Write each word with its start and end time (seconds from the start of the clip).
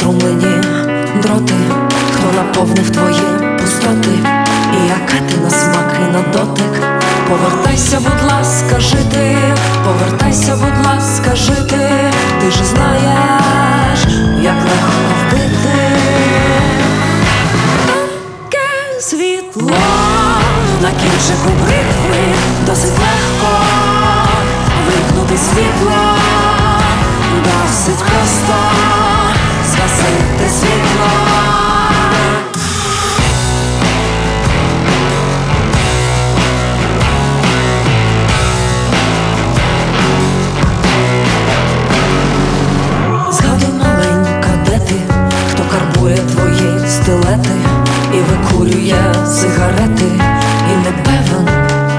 втомлені 0.00 0.62
дроти, 1.22 1.54
хто 2.12 2.32
наповнив 2.36 2.90
твої 2.90 3.58
пустоти, 3.58 4.18
і 4.72 4.88
яка 4.88 5.18
ти 5.28 5.36
на 5.36 5.50
смак 5.50 5.96
і 6.00 6.12
на 6.12 6.22
дотик. 6.32 6.82
Повертайся, 7.28 7.98
будь 8.00 8.30
ласка, 8.30 8.80
жити, 8.80 9.36
повертайся, 9.84 10.56
будь 10.56 10.86
ласка, 10.86 11.36
жити, 11.36 11.90
ти 12.40 12.50
ж 12.50 12.64
знаєш, 12.64 14.00
як 14.42 14.54
легко 14.54 15.00
вбити. 15.20 15.78
Тонке 17.86 19.00
світло 19.00 19.76
на 20.82 20.90
кінчику 20.90 21.50
бритви. 21.64 22.34
Досить 22.66 22.98
легко 22.98 23.56
вимкнути 24.86 25.36
світло, 25.36 26.19
стилети 46.90 47.56
і 48.14 48.16
викурює 48.16 49.14
сигарети, 49.26 50.10
і 50.72 50.76
не 50.76 50.92
певен, 51.04 51.48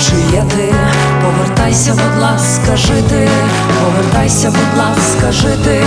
чи 0.00 0.36
є 0.36 0.44
ти. 0.56 0.74
Повертайся, 1.22 1.90
будь 1.90 2.22
ласка, 2.22 2.76
жити, 2.76 3.28
повертайся, 3.84 4.50
будь 4.50 4.78
ласка, 4.78 5.32
жити, 5.32 5.82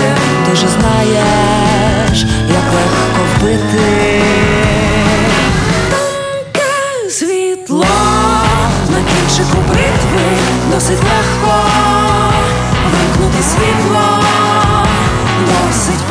ти 0.50 0.56
ж 0.56 0.66
знаєш, 0.80 2.26
як 2.50 2.74
легко 2.74 3.22
вбити. 3.36 4.22
Тонке 5.90 7.10
світло 7.10 7.86
на 8.90 8.98
кінчику 8.98 9.58
досить 10.80 11.04
легко 11.04 11.56
вимкнути 12.92 13.44
світло, 13.44 14.24
досить 15.46 16.04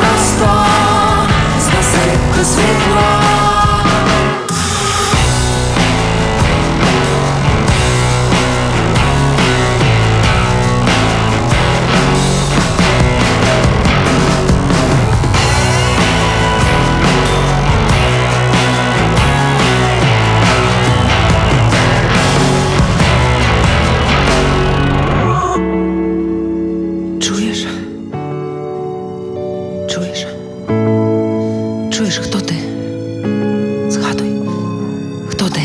хто 35.39 35.49
ти? 35.49 35.61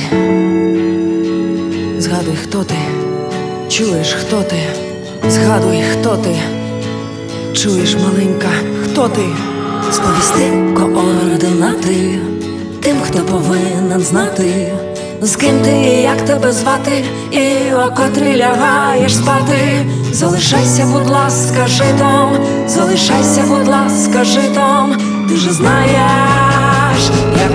Згадуй, 1.99 2.37
хто 2.43 2.65
ти? 2.65 2.75
Чуєш, 3.69 4.13
хто 4.13 4.43
ти? 4.43 4.57
Згадуй, 5.29 5.83
хто 5.93 6.17
ти? 6.17 6.35
Чуєш, 7.53 7.97
маленька, 7.97 8.49
хто 8.85 9.09
ти? 9.09 9.23
Сповісти 9.93 10.53
координати 10.77 12.19
тим, 12.83 12.97
хто 13.03 13.19
повинен 13.19 14.01
знати, 14.01 14.73
з 15.23 15.37
ким 15.37 15.61
ти 15.61 15.71
і 15.71 16.03
як 16.03 16.23
тебе 16.23 16.53
звати, 16.53 17.05
і 17.31 17.75
о 17.75 17.91
котрій 17.97 18.37
лягаєш 18.37 19.15
спати. 19.15 19.87
Залишайся, 20.13 20.87
будь 20.93 21.11
ласка, 21.11 21.67
житом, 21.67 22.31
залишайся, 22.67 23.45
будь 23.49 23.69
ласка, 23.69 24.25
житом, 24.25 24.97
ти 25.29 25.37
ж 25.37 25.53
знаєш, 25.53 27.11
як 27.39 27.54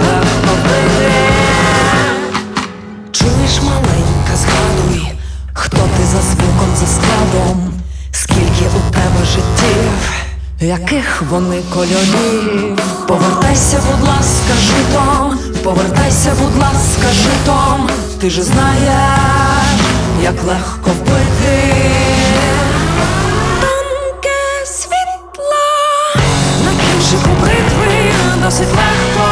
задум, 7.32 7.74
скільки 8.12 8.66
у 8.78 8.92
тебе 8.94 9.26
життів, 9.26 10.14
яких 10.60 11.24
вони 11.30 11.62
кольорів. 11.74 12.80
Повертайся, 13.08 13.78
будь 13.78 14.08
ласка, 14.08 14.54
житом, 14.60 15.40
повертайся, 15.64 16.32
будь 16.42 16.62
ласка, 16.62 17.14
житом, 17.14 17.90
ти 18.22 18.30
ж 18.30 18.44
знаєш, 18.44 19.80
як 20.24 20.44
легко 20.44 20.92
вбити. 20.92 21.74
Тонке 23.62 24.66
світла, 24.66 25.66
на 26.66 26.72
кінчику 26.72 27.30
бритви 27.42 28.12
досить 28.44 28.76
легко, 28.76 29.30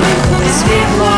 вимкнути 0.00 0.50
світло. 0.58 1.15